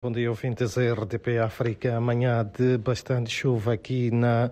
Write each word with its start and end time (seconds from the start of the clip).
Bom 0.00 0.12
dia, 0.12 0.30
ouvintes 0.30 0.76
da 0.76 0.92
RDP 0.92 1.38
África. 1.38 1.96
Amanhã 1.96 2.48
de 2.56 2.78
bastante 2.78 3.32
chuva 3.32 3.72
aqui 3.72 4.12
na 4.12 4.48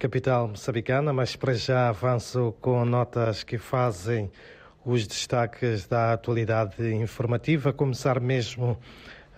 capital 0.00 0.48
moçambicana, 0.48 1.12
mas 1.12 1.36
para 1.36 1.54
já 1.54 1.88
avanço 1.88 2.52
com 2.60 2.84
notas 2.84 3.44
que 3.44 3.56
fazem 3.56 4.28
os 4.84 5.06
destaques 5.06 5.86
da 5.86 6.12
atualidade 6.12 6.92
informativa. 6.92 7.72
Começar 7.72 8.18
mesmo 8.18 8.76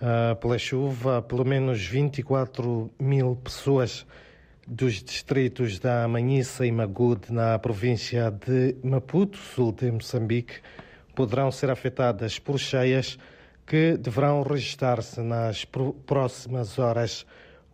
uh, 0.01 0.35
pela 0.37 0.57
chuva, 0.57 1.21
pelo 1.21 1.45
menos 1.45 1.85
24 1.85 2.89
mil 2.99 3.35
pessoas 3.35 4.07
dos 4.67 5.03
distritos 5.03 5.77
da 5.77 6.07
Manhissa 6.07 6.65
e 6.65 6.71
Magude, 6.71 7.31
na 7.31 7.59
província 7.59 8.31
de 8.31 8.75
Maputo, 8.83 9.37
sul 9.37 9.71
de 9.71 9.91
Moçambique, 9.91 10.61
poderão 11.13 11.51
ser 11.51 11.69
afetadas 11.69 12.39
por 12.39 12.57
cheias 12.57 13.19
que 13.65 13.97
deverão 13.97 14.43
registrar-se 14.43 15.21
nas 15.21 15.65
próximas 16.05 16.77
horas. 16.77 17.25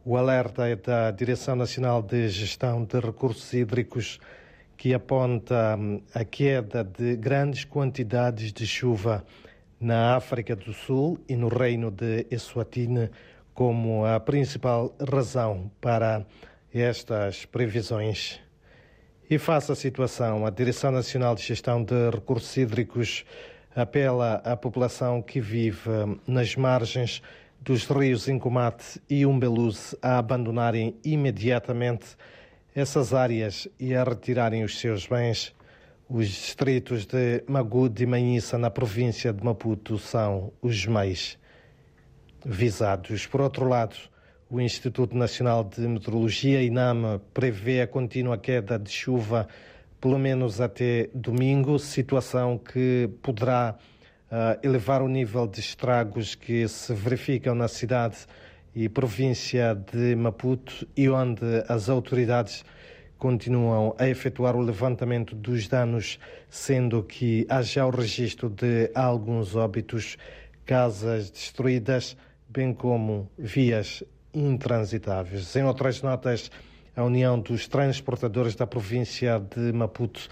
O 0.05 0.16
alerta 0.16 0.67
é 0.67 0.75
da 0.75 1.11
Direção 1.11 1.55
Nacional 1.55 2.02
de 2.02 2.30
Gestão 2.30 2.84
de 2.84 2.99
Recursos 2.99 3.53
Hídricos, 3.53 4.20
que 4.77 4.94
aponta 4.94 5.75
hum, 5.77 6.02
a 6.13 6.23
queda 6.23 6.83
de 6.83 7.16
grandes 7.16 7.66
quantidades 7.66 8.53
de 8.53 8.66
chuva 8.66 9.25
na 9.80 10.16
África 10.16 10.55
do 10.55 10.73
Sul 10.73 11.20
e 11.27 11.35
no 11.35 11.47
Reino 11.47 11.91
de 11.91 12.25
Eswatini 12.31 13.09
como 13.53 14.05
a 14.05 14.19
principal 14.19 14.95
razão 15.05 15.69
para 15.81 16.25
estas 16.73 17.45
previsões. 17.45 18.39
E 19.30 19.38
face 19.38 19.71
à 19.71 19.75
situação, 19.75 20.45
a 20.45 20.49
Direção 20.49 20.91
Nacional 20.91 21.35
de 21.35 21.44
Gestão 21.44 21.83
de 21.83 22.09
Recursos 22.09 22.55
Hídricos 22.55 23.25
apela 23.75 24.35
à 24.43 24.55
população 24.55 25.21
que 25.21 25.39
vive 25.39 25.89
nas 26.27 26.55
margens 26.55 27.21
dos 27.61 27.85
rios 27.85 28.27
Incomate 28.27 29.01
e 29.09 29.25
Umbeluze 29.25 29.97
a 30.01 30.17
abandonarem 30.17 30.95
imediatamente 31.03 32.16
essas 32.73 33.13
áreas 33.13 33.67
e 33.79 33.94
a 33.94 34.03
retirarem 34.03 34.63
os 34.63 34.79
seus 34.79 35.05
bens. 35.05 35.53
Os 36.09 36.27
distritos 36.27 37.05
de 37.05 37.44
Magude 37.47 38.03
e 38.03 38.07
Manhissa, 38.07 38.57
na 38.57 38.69
província 38.69 39.31
de 39.31 39.44
Maputo, 39.44 39.99
são 39.99 40.51
os 40.61 40.85
mais 40.88 41.38
visados. 42.44 43.27
Por 43.27 43.41
outro 43.41 43.67
lado, 43.67 43.95
o 44.49 44.59
Instituto 44.59 45.16
Nacional 45.16 45.63
de 45.63 45.81
Meteorologia, 45.81 46.63
INAM, 46.63 47.22
prevê 47.33 47.81
a 47.81 47.88
contínua 47.88 48.38
queda 48.38 48.79
de 48.79 48.89
chuva 48.89 49.47
pelo 50.00 50.17
menos 50.17 50.61
até 50.61 51.09
domingo, 51.14 51.78
situação 51.78 52.58
que 52.58 53.09
poderá 53.22 53.75
uh, 54.31 54.59
elevar 54.64 55.02
o 55.02 55.08
nível 55.08 55.45
de 55.45 55.59
estragos 55.59 56.36
que 56.36 56.67
se 56.67 56.94
verificam 56.94 57.53
na 57.53 57.67
cidade 57.67 58.17
e 58.73 58.88
província 58.88 59.75
de 59.75 60.16
Maputo 60.16 60.88
e 60.95 61.09
onde 61.09 61.44
as 61.67 61.89
autoridades 61.89 62.64
continuam 63.17 63.94
a 64.00 64.08
efetuar 64.08 64.56
o 64.56 64.61
levantamento 64.61 65.36
dos 65.36 65.67
danos, 65.67 66.17
sendo 66.50 67.03
que 67.03 67.45
há 67.50 67.61
já 67.61 67.86
o 67.86 67.89
registro 67.89 68.50
de 68.50 68.89
alguns 68.95 69.56
óbitos, 69.56 70.17
casas 70.66 71.30
destruídas, 71.30 72.16
bem 72.47 72.73
como 72.73 73.30
vias 73.38 74.02
intransitáveis. 74.34 75.53
Em 75.56 75.63
outras 75.63 76.02
notas, 76.02 76.50
a 77.00 77.03
União 77.05 77.39
dos 77.39 77.66
Transportadores 77.66 78.55
da 78.55 78.67
província 78.67 79.39
de 79.39 79.72
Maputo 79.72 80.28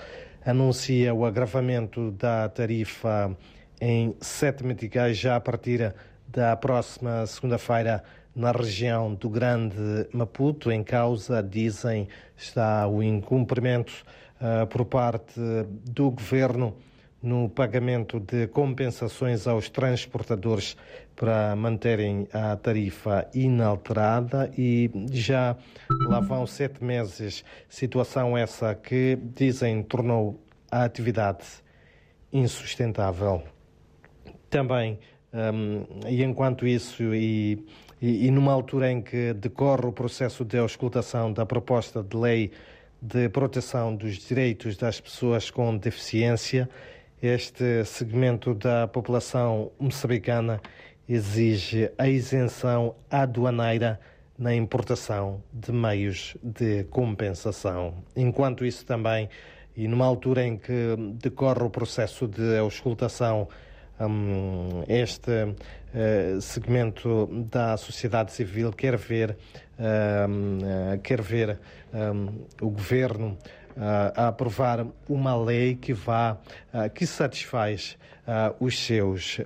anuncia 0.45 1.13
o 1.13 1.25
agravamento 1.25 2.11
da 2.11 2.49
tarifa 2.49 3.37
em 3.79 4.13
sete 4.19 4.65
meticais 4.65 5.17
já 5.17 5.37
a 5.37 5.39
partir 5.39 5.95
da 6.27 6.57
próxima 6.57 7.25
segunda-feira 7.25 8.03
na 8.35 8.51
região 8.51 9.13
do 9.13 9.29
Grande 9.29 10.09
Maputo. 10.11 10.69
Em 10.69 10.83
causa, 10.83 11.41
dizem, 11.41 12.09
está 12.35 12.85
o 12.85 13.01
incumprimento 13.01 14.03
uh, 14.41 14.67
por 14.67 14.83
parte 14.83 15.39
do 15.85 16.11
governo 16.11 16.75
no 17.21 17.49
pagamento 17.49 18.19
de 18.19 18.47
compensações 18.47 19.47
aos 19.47 19.69
transportadores 19.69 20.77
para 21.15 21.55
manterem 21.55 22.27
a 22.31 22.55
tarifa 22.55 23.27
inalterada 23.33 24.51
e 24.57 24.89
já 25.11 25.57
lá 26.07 26.19
vão 26.19 26.45
sete 26.45 26.83
meses, 26.83 27.43
situação 27.67 28.37
essa 28.37 28.75
que, 28.75 29.17
dizem, 29.35 29.81
tornou 29.81 30.39
a 30.71 30.83
atividade 30.83 31.45
insustentável. 32.31 33.41
Também, 34.49 34.99
um, 35.33 36.07
e 36.07 36.23
enquanto 36.23 36.67
isso, 36.67 37.15
e, 37.15 37.65
e, 38.01 38.27
e 38.27 38.31
numa 38.31 38.53
altura 38.53 38.91
em 38.91 39.01
que 39.01 39.33
decorre 39.33 39.87
o 39.87 39.91
processo 39.91 40.45
de 40.45 40.57
auscultação 40.57 41.33
da 41.33 41.45
proposta 41.45 42.03
de 42.03 42.15
lei 42.15 42.51
de 43.01 43.29
proteção 43.29 43.95
dos 43.95 44.15
direitos 44.15 44.75
das 44.75 44.99
pessoas 44.99 45.51
com 45.51 45.77
deficiência, 45.77 46.69
este 47.21 47.83
segmento 47.85 48.53
da 48.53 48.87
população 48.87 49.71
moçambicana 49.79 50.61
exige 51.09 51.91
a 51.97 52.07
isenção 52.07 52.95
aduaneira 53.09 53.99
na 54.37 54.53
importação 54.53 55.41
de 55.51 55.71
meios 55.71 56.37
de 56.43 56.83
compensação. 56.85 57.95
Enquanto 58.15 58.65
isso 58.65 58.85
também, 58.85 59.29
e 59.75 59.87
numa 59.87 60.05
altura 60.05 60.45
em 60.45 60.57
que 60.57 60.95
decorre 61.13 61.63
o 61.63 61.69
processo 61.69 62.27
de 62.27 62.57
auscultação, 62.57 63.47
um, 63.99 64.83
este 64.87 65.31
uh, 65.31 66.39
segmento 66.39 67.27
da 67.49 67.75
sociedade 67.77 68.31
civil 68.31 68.71
quer 68.71 68.95
ver, 68.95 69.35
uh, 69.79 70.99
quer 71.01 71.21
ver 71.21 71.59
um, 71.91 72.45
o 72.61 72.69
governo 72.69 73.35
a 73.79 74.27
aprovar 74.29 74.85
uma 75.07 75.35
lei 75.35 75.75
que 75.75 75.93
vá, 75.93 76.37
que 76.93 77.05
satisfaz 77.05 77.97
os 78.59 78.77
seus 78.79 79.39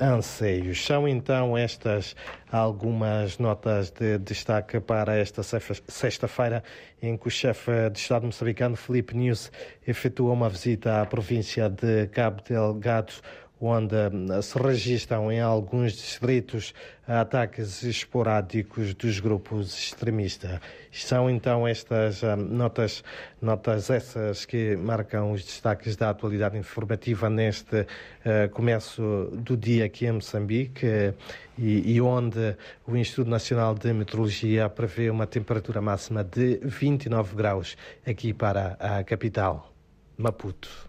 anseios. 0.00 0.84
São 0.84 1.08
então 1.08 1.58
estas 1.58 2.14
algumas 2.52 3.38
notas 3.38 3.90
de 3.90 4.16
destaque 4.18 4.78
para 4.78 5.16
esta 5.16 5.42
sexta-feira, 5.42 6.62
em 7.02 7.16
que 7.16 7.26
o 7.26 7.30
chefe 7.30 7.90
de 7.90 7.98
Estado 7.98 8.26
moçambicano, 8.26 8.76
Felipe 8.76 9.16
News, 9.16 9.50
efetua 9.86 10.32
uma 10.32 10.48
visita 10.48 11.02
à 11.02 11.06
província 11.06 11.68
de 11.68 12.06
Cabo 12.08 12.42
Delgado, 12.48 13.12
onde 13.60 13.96
hum, 13.96 14.42
se 14.42 14.58
registram 14.58 15.30
em 15.32 15.40
alguns 15.40 15.92
distritos 15.92 16.74
ataques 17.06 17.82
esporádicos 17.82 18.94
dos 18.94 19.18
grupos 19.18 19.76
extremistas. 19.78 20.60
São 20.92 21.28
então 21.28 21.66
estas 21.66 22.22
hum, 22.22 22.36
notas, 22.36 23.02
notas 23.40 23.90
essas 23.90 24.44
que 24.44 24.76
marcam 24.76 25.32
os 25.32 25.44
destaques 25.44 25.96
da 25.96 26.10
atualidade 26.10 26.56
informativa 26.56 27.28
neste 27.28 27.80
uh, 27.80 28.48
começo 28.52 29.30
do 29.32 29.56
dia 29.56 29.86
aqui 29.86 30.06
em 30.06 30.12
Moçambique 30.12 31.14
e, 31.58 31.94
e 31.94 32.00
onde 32.00 32.56
o 32.86 32.96
Instituto 32.96 33.28
Nacional 33.28 33.74
de 33.74 33.92
Meteorologia 33.92 34.68
prevê 34.68 35.10
uma 35.10 35.26
temperatura 35.26 35.80
máxima 35.80 36.22
de 36.22 36.60
29 36.62 37.34
graus 37.34 37.76
aqui 38.06 38.32
para 38.32 38.76
a 38.78 39.02
capital, 39.02 39.72
Maputo. 40.16 40.86